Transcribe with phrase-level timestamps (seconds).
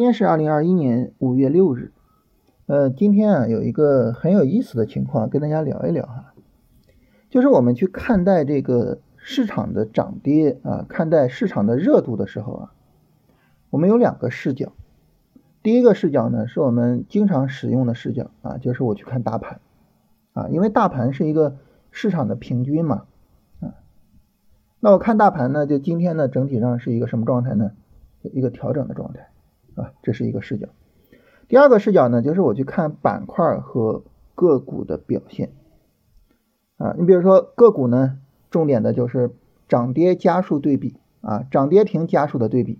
[0.00, 1.92] 今天是二零二一年五月六日，
[2.64, 6.32] 呃，今天啊有一个很有意思的情况跟大家聊一聊哈，
[7.28, 12.72] 就是我们去看待这个市场的涨跌啊，看待市场的热度的时候啊，
[13.68, 14.72] 我们有两个视角。
[15.62, 19.60] 第一个视角呢，是我们经常使用的视角啊，就是我去看大盘
[20.32, 21.58] 啊，因为大盘是一个
[21.90, 23.04] 市场的平均嘛
[23.60, 23.74] 啊，
[24.80, 27.72] 那我看大盘呢，就今天呢整体上是一个什么状态呢？
[28.22, 29.29] 一个调整的状态。
[30.02, 30.68] 这是一个视角。
[31.48, 35.52] 第二个视角呢，就是我去看板块和个股的表现。
[36.76, 38.18] 啊，你比如说个股呢，
[38.50, 39.34] 重点的就是
[39.68, 42.78] 涨跌家数对比啊，涨跌停家数的对比。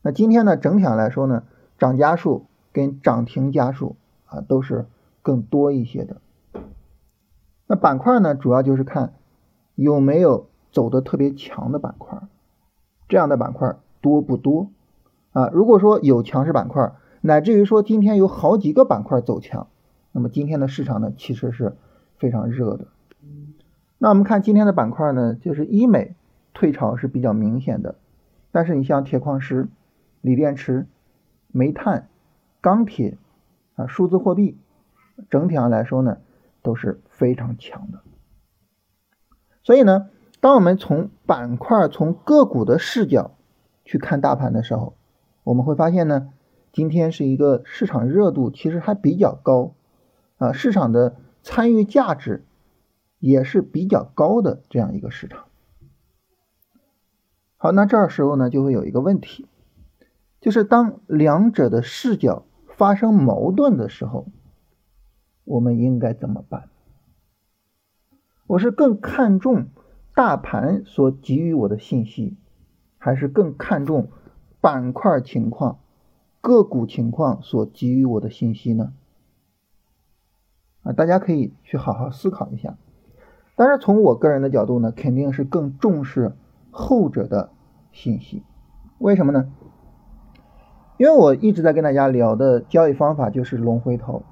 [0.00, 1.42] 那今天呢，整体上来说呢，
[1.78, 4.86] 涨家数跟涨停家数啊都是
[5.20, 6.20] 更多一些的。
[7.66, 9.12] 那板块呢，主要就是看
[9.74, 12.18] 有没有走的特别强的板块，
[13.08, 14.70] 这样的板块多不多？
[15.38, 19.68] 啊，如果说有强势板块，乃至于说今天有好几个板块走强，
[20.10, 21.76] 那么今天的市场呢，其实是
[22.16, 22.88] 非常热的。
[23.98, 26.16] 那我们看今天的板块呢，就是医美
[26.54, 27.94] 退潮是比较明显的，
[28.50, 29.68] 但是你像铁矿石、
[30.22, 30.88] 锂电池、
[31.52, 32.08] 煤炭、
[32.60, 33.16] 钢铁
[33.76, 34.58] 啊、数字货币，
[35.30, 36.18] 整体上来说呢，
[36.62, 38.00] 都是非常强的。
[39.62, 40.08] 所以呢，
[40.40, 43.36] 当我们从板块、从个股的视角
[43.84, 44.94] 去看大盘的时候，
[45.48, 46.28] 我们会发现呢，
[46.74, 49.72] 今天是一个市场热度其实还比较高，
[50.36, 52.44] 啊，市场的参与价值
[53.18, 55.46] 也是比较高的这样一个市场。
[57.56, 59.46] 好，那这时候呢就会有一个问题，
[60.42, 62.44] 就是当两者的视角
[62.76, 64.26] 发生矛盾的时候，
[65.44, 66.68] 我们应该怎么办？
[68.46, 69.68] 我是更看重
[70.14, 72.36] 大盘所给予我的信息，
[72.98, 74.08] 还是更看重？
[74.68, 75.78] 板块情况、
[76.42, 78.92] 个股情况所给予我的信息呢？
[80.82, 82.76] 啊，大家可以去好好思考一下。
[83.56, 86.36] 但是从我个人的角度呢，肯定是更重视
[86.70, 87.48] 后者的
[87.92, 88.42] 信息。
[88.98, 89.50] 为什么呢？
[90.98, 94.22] 因为我一直在跟大家聊的交易方法就是龙回头，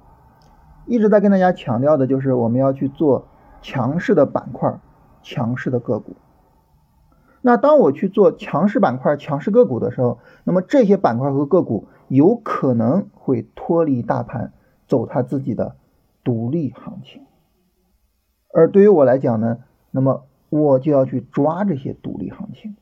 [0.84, 3.26] 一直在跟大家强调的就是我们要去做
[3.62, 4.78] 强势的板块、
[5.22, 6.14] 强势的个股。
[7.46, 14.52] 那当我去做强势板块、强势个股的时候，那么这些板块和个股有可能会脱离大盘，
[14.88, 15.76] 走它自己的
[16.24, 17.24] 独立行情。
[18.52, 19.58] 而对于我来讲呢，
[19.92, 22.74] 那么我就要去抓这些独立行情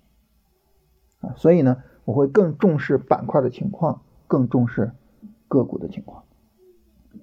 [1.21, 4.93] 啊，所以呢，我会更重视板块的情况，更重视
[5.47, 6.25] 个股的情况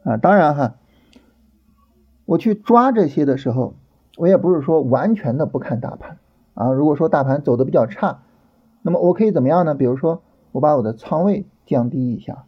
[0.03, 0.17] 啊。
[0.17, 0.75] 当然哈，
[2.25, 3.73] 我去抓这些的时候，
[4.17, 6.19] 我也不是说完全的不看大盘。
[6.53, 8.23] 啊，如果说大盘走的比较差，
[8.81, 9.75] 那么我可以怎么样呢？
[9.75, 12.45] 比如说，我把我的仓位降低一下，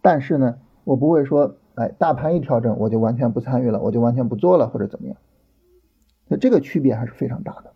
[0.00, 5.16] 但是呢，我不会说，哎，大盘一调整我就完全不参与了，我就完全不做了或者怎么样。
[6.28, 7.72] 那这个区别还是非常大的。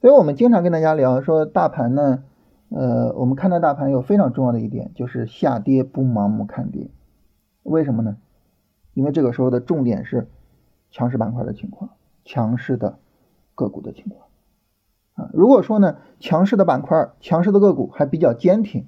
[0.00, 2.22] 所以我们经常跟大家聊说，大盘呢，
[2.68, 6.90] 呃，我们看待大盘有非常重要的一点就是下跌不盲目看跌。
[7.62, 8.18] 为什么呢？
[8.94, 10.28] 因为这个时候的重点是
[10.90, 11.90] 强势板块的情况，
[12.24, 12.98] 强势的。
[13.58, 14.28] 个股的情况
[15.14, 18.86] 啊，如果说呢，强势的板块、强势的个股还比较坚挺，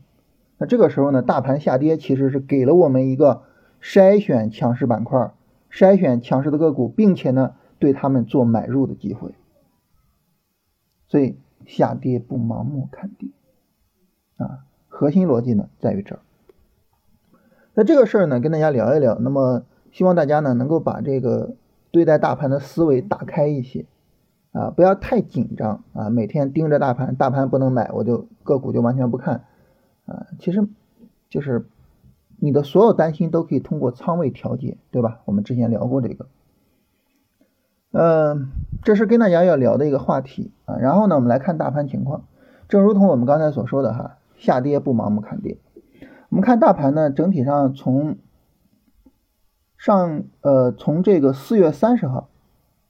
[0.58, 3.42] 那这个时候呢，大盘下跌其实是给了我们一个
[3.82, 5.32] 筛选强势板块、
[5.72, 9.34] 筛选强势的个股，并且呢，对他们做买入的机会。
[11.08, 13.28] 所以下跌不盲目看跌
[14.36, 16.20] 啊，核心逻辑呢在于这儿。
[17.74, 21.56] 那这个事儿呢，跟大家聊一聊，那么希望大家呢能够把这个
[21.90, 23.86] 对待大盘的思维打开一些。
[24.52, 26.10] 啊，不要太紧张啊！
[26.10, 29.44] 每天盯着大盘，大盘不能买，我就个股就完全不看
[30.06, 30.26] 啊。
[30.40, 30.66] 其实，
[31.28, 31.68] 就是
[32.40, 35.20] 你的所有担心都可以通过仓位调节，对吧？
[35.24, 36.26] 我们之前聊过这个。
[37.92, 38.50] 嗯，
[38.82, 40.78] 这是跟大家要聊的一个话题啊。
[40.78, 42.24] 然后呢，我们来看大盘情况，
[42.68, 45.58] 正如同我们刚才所说的哈，下跌不盲目看跌。
[46.28, 48.16] 我们看大盘呢，整体上从
[49.78, 52.28] 上呃从这个四月三十号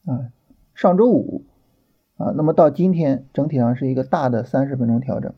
[0.07, 0.33] 啊，
[0.75, 1.45] 上周五。
[2.21, 5.33] 啊，那么到今天整体上是一个大的三十分钟调整，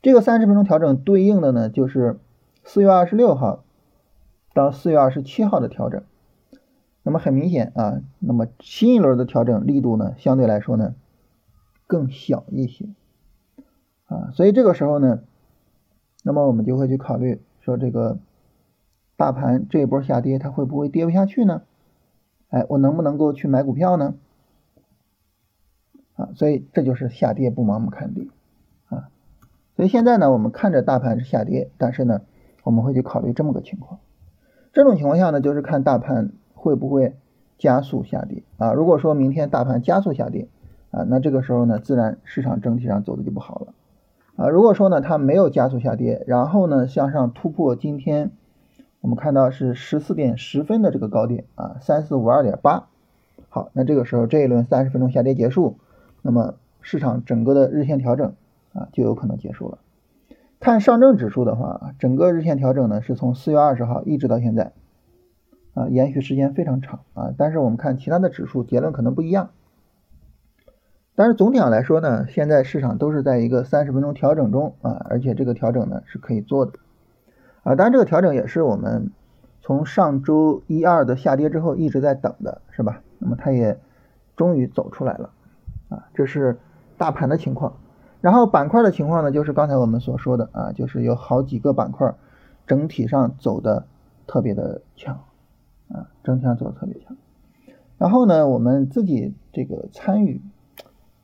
[0.00, 2.20] 这个三十分钟调整对应的呢就是
[2.62, 3.64] 四月二十六号
[4.54, 6.00] 到四月二十七号的调整，
[7.02, 10.94] 那么很明显啊，那么新一轮的调整力度呢相对来说呢
[11.88, 12.86] 更小一些
[14.06, 15.24] 啊，所以这个时候呢，
[16.22, 18.20] 那么我们就会去考虑说这个
[19.16, 21.62] 大盘这一波下跌它会不会跌不下去呢？
[22.50, 24.14] 哎，我能不能够去买股票呢？
[26.14, 28.28] 啊，所以这就是下跌不盲目看跌
[28.88, 29.08] 啊，
[29.76, 32.20] 所以现在呢，我们看着大盘是下跌，但是呢，
[32.64, 34.00] 我们会去考虑这么个情况。
[34.72, 37.14] 这种情况下呢，就是看大盘会不会
[37.58, 38.72] 加速下跌啊。
[38.72, 40.48] 如果说明天大盘加速下跌
[40.90, 43.74] 啊，那这个时候呢，自然市场整体上走的就不好了
[44.36, 44.48] 啊。
[44.48, 48.30] 如果说呢，它没有加速下跌，然后呢向上突破今天
[49.00, 52.88] 我们看到是十四点十分的这个高点啊，三四五二点八。
[53.48, 55.76] 好，那这个时候这一轮三十分钟下跌结束，
[56.22, 58.34] 那么市场整个的日线调整
[58.72, 59.78] 啊就有可能结束了。
[60.60, 64.72] 看上证指数的话，整个日线调整呢是从四月二十号一直到现在
[65.74, 67.34] 啊，延续时间非常长啊。
[67.36, 69.50] 但是我们看其他的指数，结论可能不一样。
[71.14, 76.72] 但是总体上来说呢，现在市场都是在一个三十分钟调整中啊，而且这个调整呢是可以做的
[77.64, 77.74] 啊。
[77.74, 79.10] 当然这个调整也是我们
[79.60, 83.02] 从上周一二的下跌之后一直在等的，是吧？
[83.18, 83.78] 那么它也
[84.36, 85.30] 终于走出来了
[85.92, 86.58] 啊，这是
[86.96, 87.74] 大盘的情况。
[88.20, 92.14] 然后板块的情况呢，就是刚才我们所说的啊，就是有好几个板块
[92.66, 93.86] 整体上走的
[94.26, 95.24] 特别的强
[95.88, 97.16] 啊，整体上走的特别强。
[97.98, 100.40] 然后呢，我们自己这个参与，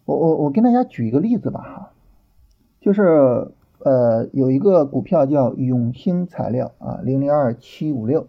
[0.04, 1.90] 我我我跟大家举一个例子吧哈，
[2.80, 8.26] 就是呃有一个股票叫永兴材料啊，零零二七五六。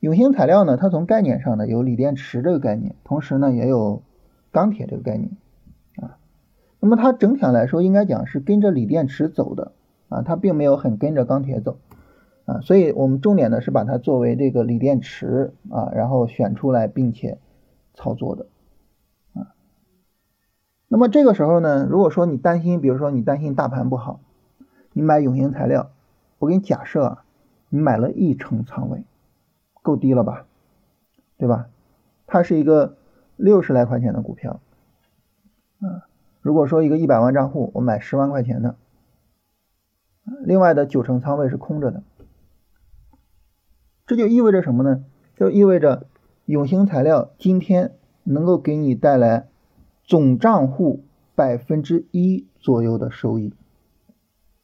[0.00, 4.02] 永兴材料呢，它从概念上呢有锂电池这个概念，同时呢也有
[4.58, 5.30] 钢铁这个概念
[6.02, 6.18] 啊。
[6.80, 9.70] 那么它整体上来说，应该讲是跟着锂电池走的
[10.08, 11.78] 啊，它并没有很跟着钢铁走
[12.44, 12.60] 啊。
[12.60, 17.38] 所以我们重点呢是把它作为这个锂电池啊，然后选出来并且
[17.94, 18.46] 操作的
[19.34, 19.54] 啊。
[20.88, 24.18] 那么这个时候呢，如果说你担心，比如说你担心大盘不好，
[24.92, 25.92] 你买永兴材料，
[26.40, 27.24] 我给你假设啊，
[27.68, 29.04] 你买了一成仓位。
[29.80, 30.44] 够低了吧，
[31.38, 31.70] 对吧？
[32.26, 32.97] 它是一个
[33.38, 34.60] 六十来块钱的股票，
[35.80, 36.04] 啊，
[36.42, 38.74] 如果说一个一百万账户，我买十万块钱的，
[40.42, 42.02] 另外的九成仓位是空着的，
[44.06, 45.04] 这就意味着什么呢？
[45.36, 46.08] 就意味着
[46.46, 47.92] 永兴材料今天
[48.24, 49.46] 能够给你带来
[50.02, 51.04] 总账户
[51.36, 53.54] 百分之一左右的收益，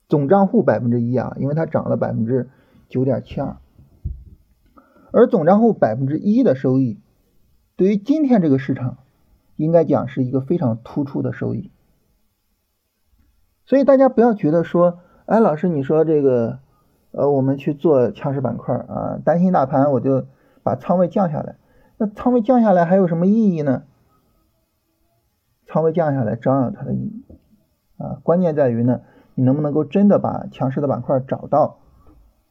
[0.09, 2.51] 总账户百分之一啊，因为它涨了百分之
[2.89, 3.57] 九点七二。
[5.13, 6.99] 而总账户百分之一的收益，
[7.77, 8.99] 对于今天这个市场，
[9.57, 11.73] 应该讲是一个非常突出的收益。
[13.67, 16.61] 所以大家不要觉得说，哎，老师你说这个，
[17.11, 20.27] 呃，我们去做强势板块啊，担心大盘我就
[20.63, 21.57] 把仓位降下来。
[21.97, 23.85] 那仓位降下来还有什么意义呢？
[25.67, 27.25] 仓位降下来照样有它的意义
[27.97, 29.01] 啊，关键在于呢，
[29.35, 31.79] 你能不能够真的把强势的板块找到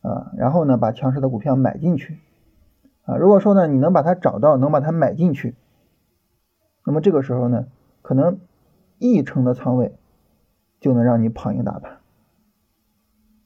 [0.02, 2.20] 啊，然后呢，把强势的股票买进去。
[3.06, 5.56] 啊，如果说呢，你能把它找到，能把它买进去，
[6.86, 7.68] 那么这个时候呢，
[8.02, 8.40] 可能
[8.98, 9.98] 一成的仓位
[10.80, 12.00] 就能让你跑赢大盘。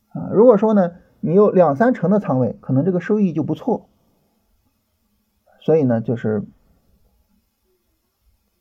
[0.10, 3.90] 啊，如果说呢，你有两三成的仓位，可能这个收益就不错。
[5.60, 6.44] 所以呢，就是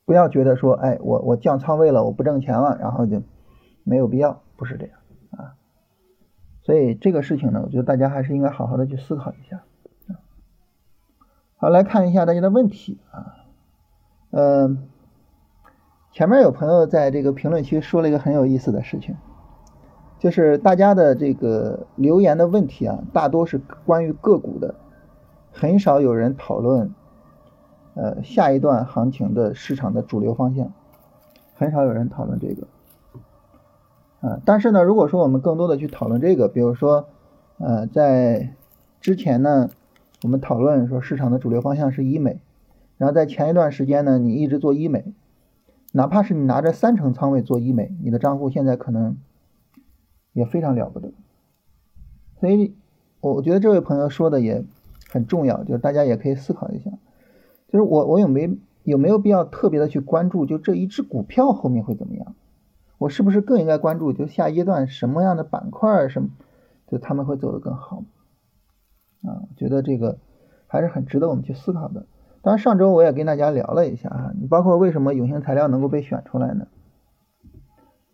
[0.07, 3.23] 不要觉得说，哎，我我降仓位了，我不挣钱了，然后就
[3.85, 4.99] 没有必要，不是这样
[5.31, 5.55] 啊。
[6.63, 9.63] 所以这个事情呢，我觉得大家还是应该好好的去思考一下。
[11.59, 13.33] 好，来看一下大家的问题啊，
[14.31, 14.89] 嗯，
[16.13, 19.17] 前面有朋友在这个评论区说了一个很有意思的事情，
[20.19, 24.75] 就是大家的这个留言的问题啊，大多是关于个股的，
[25.51, 26.95] 很少有人讨论，
[27.95, 30.71] 呃，下一段行情的市场的主流方向，
[31.55, 32.67] 很少有人讨论这个，
[34.21, 37.09] 啊，但是呢，如果说我们更多的去讨论这个，比如说，
[37.57, 38.53] 呃，在
[39.01, 39.71] 之前呢。
[40.23, 42.41] 我们讨论说市场的主流方向是医美，
[42.97, 45.13] 然后在前一段时间呢，你一直做医美，
[45.93, 49.17] 哪怕是你拿着三成仓位做医美，你的账户现在可能
[50.33, 51.13] 也非常了不得。
[52.41, 52.75] 所以，
[53.21, 54.65] 我我觉得这位朋友说的也
[55.11, 56.91] 很重要，就是大家也可以思考一下，
[57.69, 62.35] 就是我我有没有没有必要特别的去关注，就这一只股票后面会怎么样？
[62.99, 66.31] 我是不是更应该关注，就下阶段什么样的板块什么，
[66.89, 68.03] 就他们会走得更好？
[69.23, 70.19] 啊，我觉得这个
[70.67, 72.07] 还是很值得我们去思考的。
[72.43, 76.69] 当然，上周我也跟大家聊了一下啊，你包括为什么永兴材料能够被选出来呢？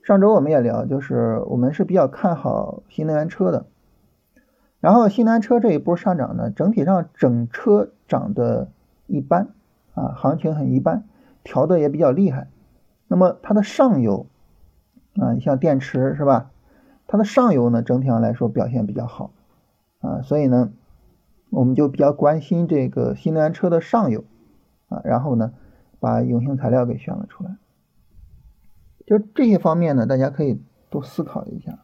[0.03, 3.67] 上周我们也聊，就是我们是比较看好新能源车的。
[4.81, 8.71] 然后新能源车这一波上涨呢，整体上整车涨得
[9.07, 9.49] 一般
[9.95, 11.05] 啊，行情很一般，
[11.45, 12.49] 调的也比较厉害。
[13.09, 14.27] 那么它的上游
[15.21, 16.51] 啊，你像电池是吧？
[17.07, 19.31] 它的上游呢，整体上来说表现比较好
[20.01, 20.73] 啊，所以呢。
[21.53, 24.25] 我们就比较关心这个新能源车的上游
[24.89, 25.53] 啊，然后呢，
[26.01, 27.57] 把永兴材料给选了出来。
[29.07, 31.81] 就这些方面呢，大家可以多思考一下。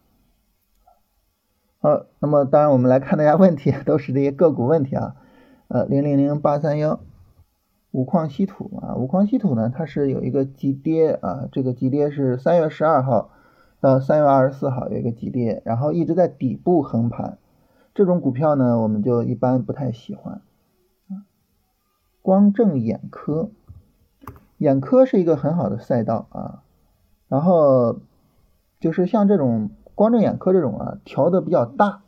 [1.80, 5.16] 好，那么当然我们来看大家问题，都是这些个股问题啊。
[5.68, 7.00] 呃，零零零八三幺，
[7.90, 13.30] 五矿稀土啊，五矿稀土呢，它是有一个急跌啊，这个急跌是三月十二号
[13.80, 17.36] 到三月二十四号有一个急跌，然后一直在底部横盘，
[17.98, 20.40] 这种股票呢，我们就一般不太喜欢。
[22.22, 23.50] 光正眼科，
[24.58, 26.62] 眼科是一个很好的赛道啊，
[27.26, 27.98] 然后
[28.78, 29.70] 就是像这种。
[29.96, 32.02] 光正眼科这种啊，调的比较大，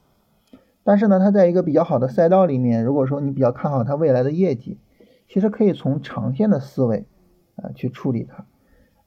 [0.84, 4.78] 但是呢，它在一个比较好的赛道里面，如果说你比较看好它未来的业绩，
[5.26, 7.08] 其实可以从长线的思维
[7.56, 8.46] 啊去处理它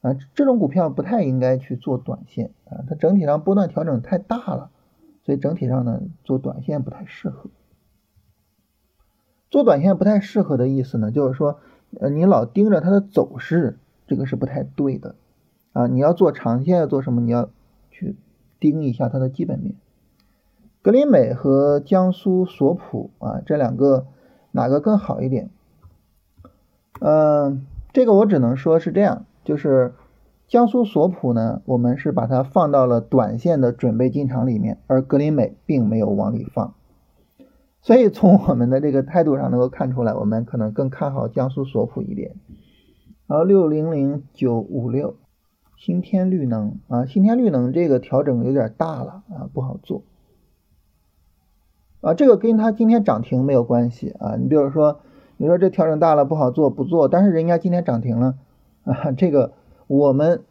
[0.02, 4.70] 啊，这种股票不太应该去做短线啊，它整体上波段调整太大了，
[5.24, 7.50] 所以整体上呢做短线不太适合。
[9.50, 11.58] 做短线不太适合的意思呢，就是说
[11.98, 15.16] 呃你老盯着它的走势，这个是不太对的
[15.72, 17.20] 啊，你要做长线要做什么？
[17.20, 17.50] 你要
[17.90, 18.16] 去。
[18.60, 19.74] 盯一下它的基本面，
[20.80, 24.06] 格林美和江苏索普啊，这两个
[24.52, 25.50] 哪个更好一点？
[27.00, 29.92] 嗯，这个我只能说是这样，就是
[30.46, 36.74] 江苏索普呢，我们是把它放到了短线的准备进场里面，而格林美并没有往里放，
[37.80, 42.36] 所以从我们的这个态度上能够看出来，我们可能更看好江苏索普一点。
[43.26, 45.16] 然后六零零九五六。
[45.76, 50.04] 新天绿能啊，新天绿能这个调整有点大了啊，不好做
[52.00, 52.14] 啊。
[52.14, 54.36] 这个跟它今天涨停没有关系啊。
[54.36, 55.00] 你比如说，
[55.36, 58.36] 你说这调整大了不好做，不做，但是人家今天涨停了
[58.84, 59.52] 啊，这个
[59.86, 60.42] 我们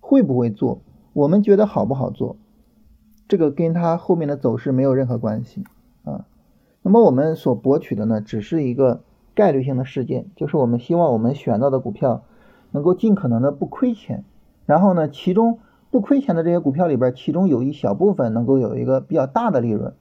[0.00, 0.80] 会不会做？
[1.12, 2.36] 我们觉得好不好做？
[3.28, 5.64] 这个跟它后面的走势没有任何关系
[6.04, 6.26] 啊。
[6.82, 9.02] 那么我们所博取的呢，只是一个
[9.34, 12.24] 概率性的事件，就是我们希望我们选到的股票。
[12.70, 14.24] 能够尽可能的不亏钱，
[14.66, 15.58] 然后呢，其中
[15.90, 19.94] 不亏钱的这些股票里边，其中有一小部分能够有一个比较大的利润，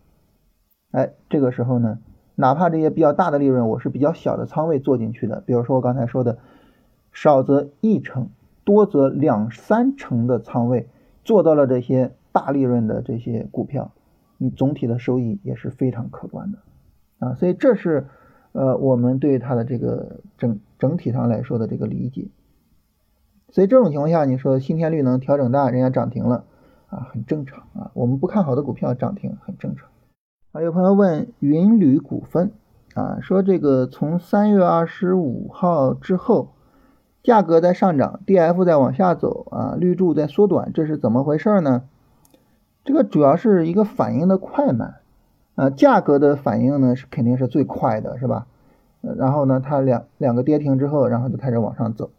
[0.91, 1.99] 哎，这个时候呢，
[2.35, 6.39] 哪怕这些比较大的利润，我是比较小的仓位做进去的，比如说我刚才说的，
[7.19, 8.29] 少则一成，
[8.63, 10.87] 多则两三成的仓位
[11.23, 13.91] 做到了这些大利润的这些股票，
[14.37, 16.59] 你总体的收益也是非常可观的
[17.17, 18.05] 啊，所以这是
[18.51, 22.27] 呃我们对它的这个整整体上来说的这个理解。
[23.49, 26.43] 所以这种情况下，你说新天绿能调整大，人家涨停了
[26.85, 27.89] 啊，很正常啊。
[27.95, 29.89] 我们不看好的股票涨停很正常。
[30.51, 32.51] 啊，有朋友问云铝股份
[32.93, 36.49] 啊，说这个从三月二十五号之后，
[37.27, 41.83] 价格在上涨，D F 在往下走啊，绿柱在缩短，这是怎么回事呢？
[42.85, 44.99] 这个主要是一个反应的快慢
[45.55, 48.47] 啊，价格的反应呢是肯定是最快的，是吧？
[49.01, 52.11] 然后呢，它两两个跌停之后，然后就开始往上走。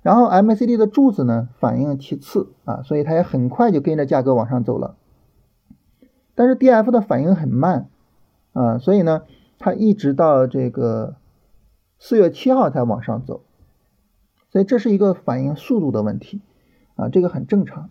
[0.00, 4.96] 然后 MACD 的柱子呢反应其次啊，所以它也很快就跟着价格往上走了。
[6.34, 7.88] 但是 DF 的反应很慢
[8.54, 9.24] 啊，所以呢
[9.58, 11.16] 它一直到这个
[11.98, 13.42] 四月七号才往上走，
[14.52, 16.42] 所以这是一个反应速度的问题
[16.94, 17.88] 啊，这个很正常。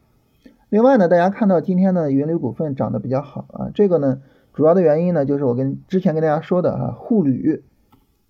[0.70, 4.22] 另外呢，大家看到今天的云铝股份涨得比较好啊，这个呢
[4.53, 7.63] 主要的原因呢就是我跟之前跟大家说的啊沪铝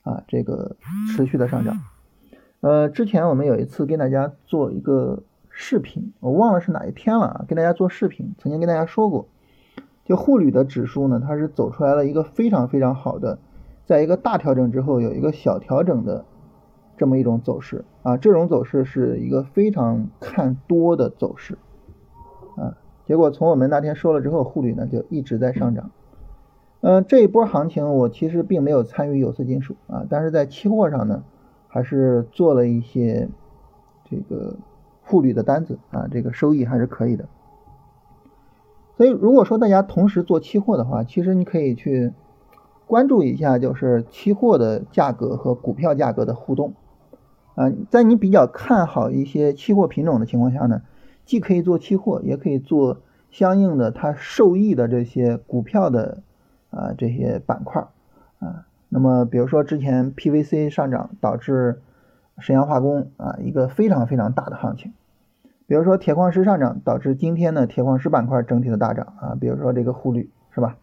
[0.03, 0.77] 啊这个
[1.13, 1.77] 持续的上涨。
[2.61, 9.27] 呃，之前我们有一次跟大家做一个视频，我忘了是哪一天了啊，跟大家做视频，曾经跟大家说过，
[10.05, 13.39] 就沪铝的指数呢，它是走出来了一个非常非常好的，
[13.85, 16.23] 在一个大调整之后有一个小调整的
[16.97, 21.57] 这么一种走势啊，这种走势是一个非常看多的走势
[22.55, 25.91] 啊，结果从我们那天说了之后，沪铝呢就一直在上涨，
[26.81, 31.23] 嗯，这一波行情我其实并没有参与有色金属啊，但是在期货上呢。
[31.73, 33.29] 还是做了一些
[34.03, 34.57] 这个
[35.05, 37.29] 沪铝的单子啊，这个收益还是可以的。
[38.97, 42.11] 所以如果说大家同时做期货的话，其实你可以去
[42.87, 46.73] 关注一下，就是期货的价格和股票价格的互动
[47.55, 47.71] 啊。
[47.89, 50.81] 在你比较看好一些期货品种的情况下呢，
[51.25, 56.21] 既可以做期货，也可以做相应的它受益的这些股票的
[56.69, 57.87] 啊这些板块
[58.39, 58.65] 啊。
[58.89, 61.81] 那么，比如说之前 PVC 上涨导致
[62.39, 64.93] 沈阳化工啊一个非常非常大的行情，
[65.65, 70.75] 比如说铁矿石上涨导致今天的铁矿石板块整体的大涨啊，比如说这个沪铝是吧？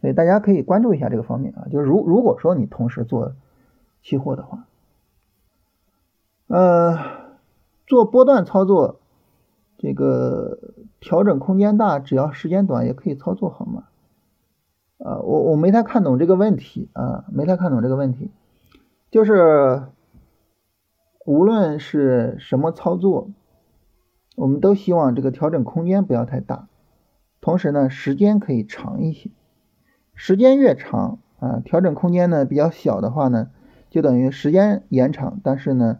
[0.00, 3.32] 所以大家可以关注一下这个方面啊，就是如如果说你同时做
[4.02, 4.67] 期货的话，
[6.48, 6.98] 呃，
[7.86, 9.00] 做波段操作，
[9.78, 10.58] 这个
[10.98, 13.84] 调整空间大，只要时间短也可以操作好吗？
[14.98, 18.30] 啊，我我没太看懂这个问题啊，没太看懂这个问题，
[19.10, 19.84] 就是
[21.24, 23.30] 无论是什么操作
[24.34, 26.68] 我们都希望这个调整空间不要太大，
[27.40, 29.30] 同时呢，时间可以长一些。
[30.14, 33.50] 时间越长啊，调整空间呢比较小的话呢，
[33.90, 35.98] 就等于时间延长，但是呢，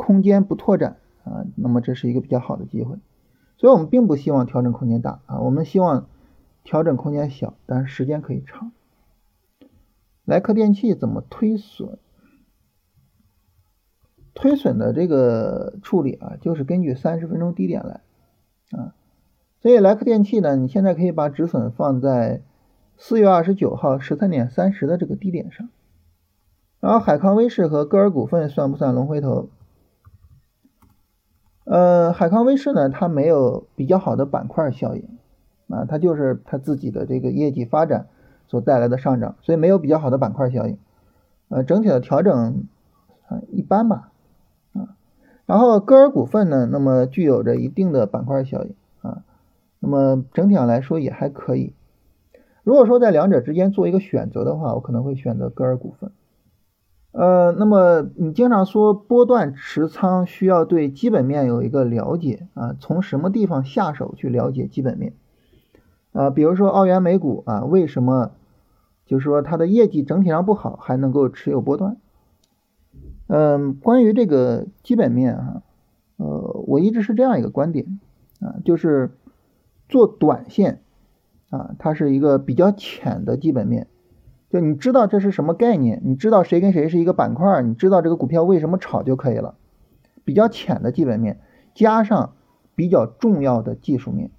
[0.00, 2.96] 空间不拓展啊，那么这是一个比较好的机会。
[3.58, 6.08] 所以我们并不希望调整空间大啊，我们希望
[6.64, 8.72] 调整空间小，但是时间可以长。
[10.24, 11.98] 莱克电器怎么推损？
[14.32, 18.00] 推损的这个处理啊，就是根据三十分钟低点来
[18.70, 18.94] 啊。
[19.60, 22.40] 所以莱克电器呢，你现在可以把止损放在
[22.96, 25.68] 四月二十九号十三点三十的这个低点上。
[26.80, 29.50] 然后海康威视和歌尔股份算不算龙回头？
[31.70, 35.04] 呃，海康威视呢，它没有比较好的板块效应
[35.68, 38.08] 啊，它就是它自己的这个业绩发展
[38.48, 40.76] 所带来的上涨，所以没有比较好的板块效应。
[41.48, 42.64] 呃，整体的调整
[43.28, 44.10] 啊一般吧。
[44.72, 44.96] 啊
[45.46, 49.22] 然后歌尔股份呢，那么具有着一定的板块效应啊，
[49.78, 51.72] 那么整体上来说也还可以。
[52.64, 56.10] 如果说在两者之间做一个选择的话，我可能会选择歌尔股份。
[57.12, 65.14] 呃，那么你经常说波段持仓需要对基本面有一个了解啊，从什么地方下手去了解基本面
[66.12, 66.30] 啊？
[66.30, 68.30] 比如说澳元美股啊，为什么
[69.06, 71.96] 就是说它的业绩整体上不好，还能够持有波段？
[73.26, 75.62] 嗯，关于这个基本面啊，
[76.16, 77.98] 呃，我一直是这样一个观点
[78.40, 79.10] 啊，就是
[79.88, 80.82] 做短线
[81.50, 83.88] 啊，它是一个比较浅的基本面，
[84.50, 89.54] 就你知道这是什么概念，你知道谁跟谁是一个板块，你知道这个股票为什么炒就可以了，
[90.24, 91.40] 比较浅的基本面
[91.74, 92.34] 加上
[92.74, 94.30] 比较重要的技术面，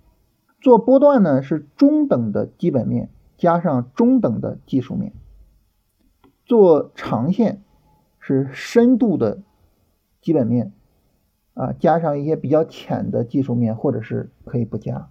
[0.60, 5.13] 做波段呢是中等的基本面加上中等的技术面，
[6.46, 7.63] 做长线。
[8.24, 9.41] 是深度的
[10.21, 10.74] 基本面
[11.56, 15.10] 啊，加上一些比较浅的技术面，或者是可以不加。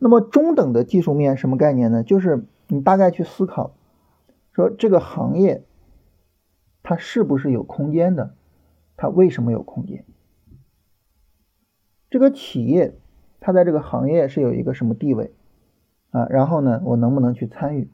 [0.00, 2.02] 那么中等的技术面什么概念呢？
[2.02, 3.74] 就是你大概去思考，
[4.52, 5.64] 说这个行业
[6.82, 8.34] 它是不是有空间的？
[8.96, 10.04] 它为什么有空间？
[12.10, 12.96] 这个企业
[13.40, 15.34] 它在这个行业是有一个什么地位
[16.10, 16.26] 啊？
[16.30, 17.90] 然后呢，我能不能去参与？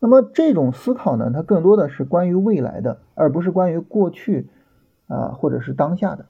[0.00, 4.48] 那么这种思考呢，它更多的是关于未来的，而不是关于过去
[5.08, 6.26] 啊，或者是当下的。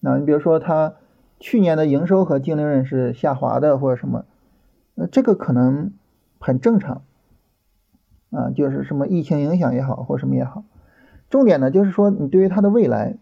[0.00, 0.96] 那你比如说，它
[1.38, 4.24] 去年的营收和净利润是下滑的，或者什么，
[5.00, 5.94] 那这个可能
[6.38, 7.04] 很正常
[8.28, 10.62] 啊，就是什么疫情影响也好，或什么也好。
[11.30, 13.16] 重点呢，就是说你对于它的未来，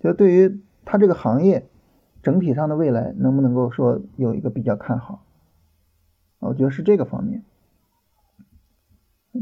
[0.00, 1.68] 就对于它这个行业
[2.22, 5.22] 整体上的未来，能不能够说有一个比较看好？
[6.38, 7.44] 我觉得是这个方面。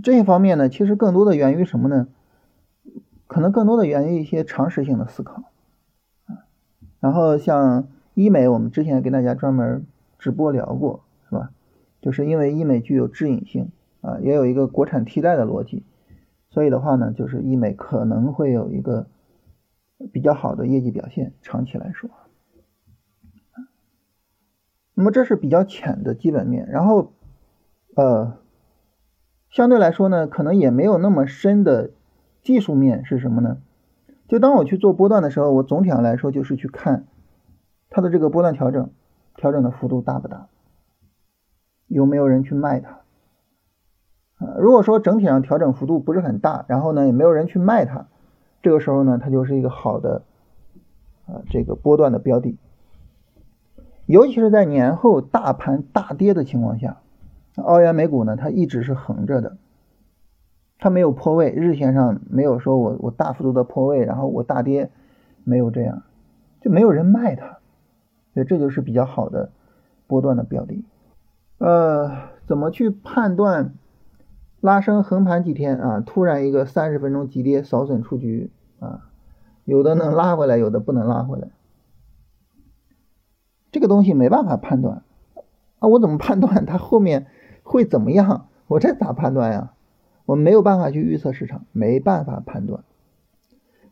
[0.02, 2.08] 这一方面呢，其实更多的源于什么呢？
[3.28, 5.44] 可能更多的源于一些常识性的思考
[6.26, 6.50] 啊。
[6.98, 9.86] 然后像医美，我们之前跟大家专门
[10.18, 11.50] 直播聊过，是吧？
[12.02, 13.70] 就是因为医美具有致隐性
[14.02, 15.86] 啊，也有一个国产替代的逻辑，
[16.50, 19.06] 所以的话呢，就是医美可能会有一个
[20.12, 22.10] 比较好的业绩表现，长期来说。
[24.94, 27.14] 那么这是比较浅的基本面，然后
[27.96, 28.38] 呃。
[29.50, 31.90] 相对来说呢，可能也没有那么深的
[32.40, 33.58] 技术面是什么呢？
[34.26, 37.04] 就当我去做波段的时候，我总体上来说就是去看
[37.90, 38.90] 它的这个波段调整，
[39.36, 40.48] 调整的幅度大不大，
[41.92, 43.00] 有没有人去卖它？
[44.44, 48.06] 啊，如果说整体上调整幅度不是很大，然后呢也没有人去卖它，
[48.62, 50.22] 这个时候呢它就是一个好的
[51.26, 52.58] 啊这个波段的标的，
[54.06, 56.98] 尤其是在年后大盘大跌的情况下。
[57.56, 59.58] 澳元美股呢，它一直是横着的，
[60.78, 64.90] 它没有破位，日线上没有说我我大幅度的破位，然后我大跌，
[65.44, 66.02] 没有这样，
[66.62, 67.58] 就没有人卖它，
[68.32, 69.50] 所以这就是比较好的
[70.06, 70.82] 波段的标的。
[71.62, 73.74] 呃，怎么去判断
[74.60, 76.00] 拉升横盘几天啊？
[76.00, 79.08] 突然一个三十分钟急跌扫损出局啊，
[79.64, 81.50] 有的能拉回来，有的不能拉回来，
[83.70, 85.04] 这个东西没办法判断
[85.78, 87.28] 啊，我怎么判断它后面？
[87.62, 88.48] 会怎么样？
[88.66, 89.72] 我这咋判断呀？
[90.26, 92.82] 我没有办法去预测市场，没办法判断。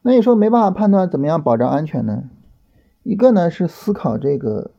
[0.02, 2.24] 那你说没办法判断，怎么样保障安全呢？
[3.04, 4.72] 一个呢是思考这个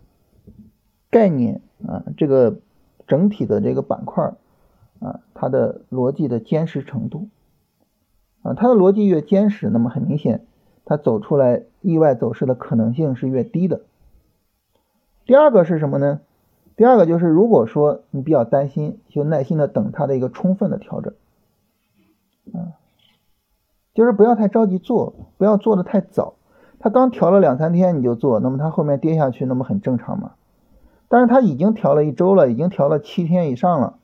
[1.09, 2.59] 概念啊，这个
[3.07, 4.33] 整体的这个板块
[4.99, 7.27] 啊，它的逻辑的坚实程度
[8.43, 10.45] 啊，它的逻辑越坚实，那么很明显，
[10.85, 13.81] 它走出来意外走势的可能性是越低的。
[15.25, 16.21] 第二个是什么呢？
[16.75, 21.13] 第二个就是，如果说你比较担心，就耐心的等它的一个充分的调整，
[22.53, 22.73] 啊，
[23.93, 26.33] 就是不要太着急做，不要做的太早，
[26.79, 30.31] 它刚调了两三天你就做，那么它后面跌下去，那么很正常嘛。
[31.11, 33.99] 但是它已经调了一周了，已经调了七天以上了，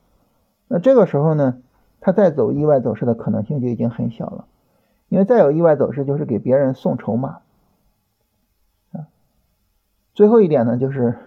[0.67, 1.61] 那这个时候呢，
[2.01, 4.45] 它再走意外走势的可能性就已经很小了，
[5.07, 7.39] 因为再有意外走势就是给别人送筹码。
[8.91, 9.07] 啊，
[10.13, 11.17] 最后一点呢，就是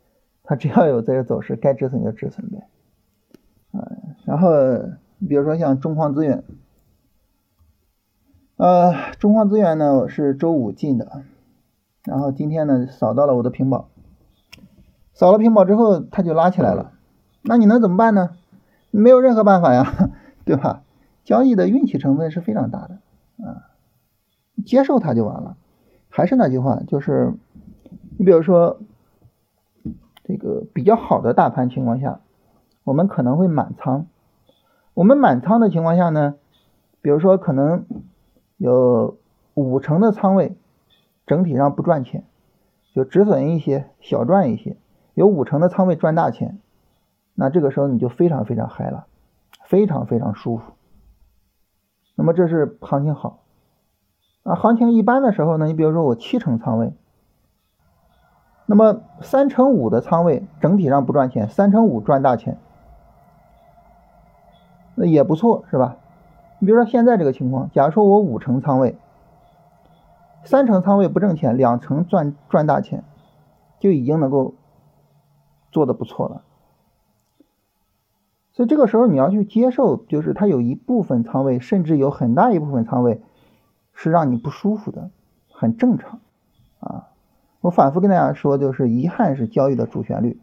[0.44, 2.66] 它只要有这个走势，该止损就止损呗。
[3.72, 3.88] 啊，
[4.26, 4.50] 然后
[5.26, 6.44] 比如说像中矿资源。
[8.58, 11.22] 呃，中矿资源呢，我是周五进的，
[12.04, 13.88] 然后今天呢扫到了我的屏保，
[15.20, 16.92] 扫了屏保之后它就拉起来了，
[17.42, 18.30] 那你能怎么办呢？
[18.90, 20.08] 没有任何办法呀，
[20.46, 20.82] 对吧？
[21.24, 22.94] 交易的运气成分是非常大的
[23.44, 23.68] 啊，
[24.64, 25.58] 接受它就完了。
[26.08, 27.34] 还是那句话，就是
[28.16, 28.80] 你比如说
[30.24, 32.20] 这个比较好的大盘情况下，
[32.84, 34.06] 我们可能会满仓，
[34.94, 36.36] 我们满仓的情况下呢，
[37.02, 37.84] 比如说可能。
[38.56, 39.18] 有
[39.54, 40.54] 五成的仓位，
[41.26, 42.24] 整体上不赚钱，
[42.94, 44.76] 就止损一些，小赚一些。
[45.20, 46.58] 有五成的仓位赚大钱，
[47.34, 49.04] 那这个时候你就非常非常嗨了，
[49.66, 50.72] 非常非常舒服。
[52.14, 53.40] 那么这是行情好
[54.44, 56.94] 啊，行情一般的时候呢，你比如说我七成仓位，
[58.64, 62.56] 那么三成五的仓位整体上不赚钱，三成五赚大钱，
[64.94, 65.98] 那也不错，是吧？
[66.60, 68.96] 你比如说现在这个情况，假如说我五成仓位，
[70.44, 73.04] 三成仓位不挣钱，两成赚赚大钱，
[73.78, 74.54] 就已经能够
[75.70, 76.42] 做的不错了。
[78.52, 83.22] 所以这个时候你要去接受，就是它有一部分仓位，甚至有很大一部分仓位
[83.94, 85.10] 是让你不舒服的，
[85.50, 86.20] 很正常
[86.80, 87.08] 啊。
[87.60, 90.40] 我反复跟大家说，就是遗憾是交易的主旋律，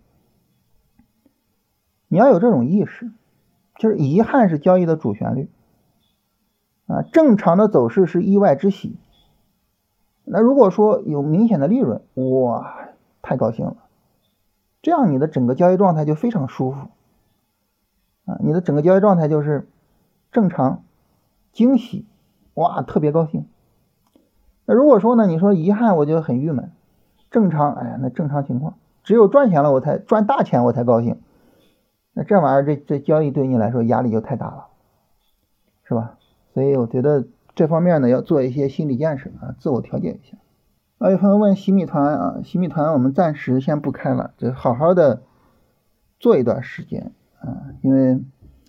[2.08, 3.12] 你要有这种意识，
[3.78, 5.50] 就是遗憾是交易的主旋律。
[6.88, 8.96] 啊，正常的走势是意外之喜。
[10.24, 13.76] 那如果说有明显的利润，哇，太高兴了，
[14.88, 16.88] 这样你的整个交易状态就非常舒服。
[18.26, 19.68] 啊，你的整个交易状态就是
[20.32, 20.86] 正常、
[21.52, 22.06] 惊喜，
[22.54, 23.48] 哇，特别高兴。
[24.66, 26.72] 那如果说呢，你说遗憾，我就很郁闷。
[27.30, 31.20] 正常，哎呀，那正常情况，只有赚钱了我才赚大钱我才高兴。
[32.14, 34.68] 那这玩意儿，这这交易对你来说压力就太大了，
[35.84, 36.18] 是吧？
[36.54, 40.38] 所以我觉得这方面呢要做一些心理建设啊，自我调节一下。
[41.00, 45.22] 啊，有朋友问洗米团啊，洗米团我们暂时先不开了，就好好的
[46.20, 48.20] 做一段时间啊，因为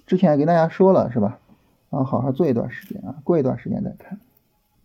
[0.05, 1.41] 之前也跟大家说了是吧？
[1.89, 4.19] 啊，好好做一段时间啊，过一段时间再开。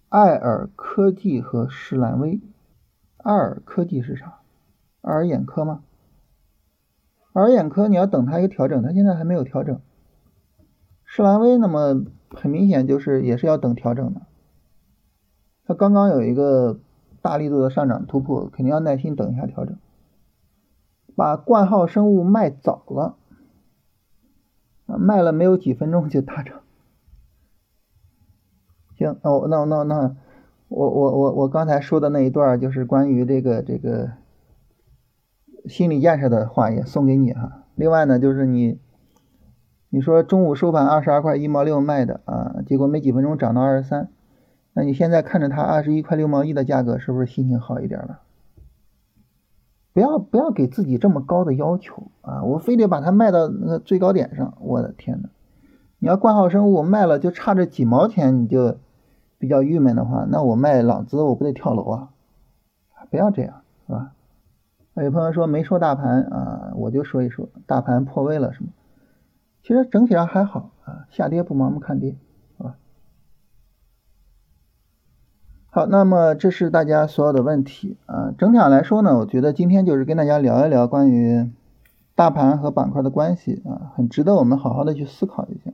[0.08, 2.40] 爱尔科技和施兰威，
[3.18, 4.40] 爱尔科技是啥？
[5.02, 5.84] 爱尔眼科吗？
[7.34, 9.82] 爱尔眼科你要等它一个调整，它现在还没有调整。
[11.04, 14.22] 施兰威那么很明显就是也是要等调整的，
[15.66, 16.80] 它刚刚有一个
[17.24, 19.76] 大力度的上涨突破，肯定要耐心等一下调整。
[21.16, 23.18] 把冠号生物卖早了，
[24.86, 26.62] 卖了没有几分钟就大涨。
[28.96, 30.16] 行，那我那那那
[30.68, 34.12] 我我我我刚才说的那一段就是关于这个这个
[35.66, 37.64] 心理建设的话也送给你哈。
[37.74, 38.80] 另外呢就是你。
[39.96, 44.10] 你说中午收盘二十二块一毛六卖的啊，结果没几分钟涨到二十三，
[44.74, 48.22] 那你现在看着它二十一块六毛一的价格，是不是心情好一点了？
[49.94, 52.44] 不要不要给自己这么高的要求啊！
[52.44, 55.30] 我非得把它卖到那个最高点上，我的天呐！
[56.00, 58.80] 你要冠号生物卖了就差这几毛钱，你就
[59.38, 62.10] 比较郁闷的话，那我卖朗姿我不得跳楼啊？
[63.12, 64.14] 不要这样，是吧？
[64.96, 68.70] 有朋友说没说大盘啊，我就说一说大盘破位了是吗？
[69.62, 72.16] 其实整体上还好啊，下跌不盲目看跌，
[72.58, 72.76] 好吧？
[75.76, 78.32] 好，那么这是大家所有的问题啊。
[78.38, 81.50] 整体上来说呢，我觉得今天就是跟大家聊一聊关于
[82.14, 85.72] 大盘和板块的关系啊，很值得我们好好的去思考一下。